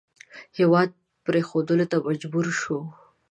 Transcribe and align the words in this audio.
هېواد 0.57 0.89
پرېښودلو 1.25 1.85
ته 1.91 1.97
مجبور 2.07 2.45
شو. 2.59 2.77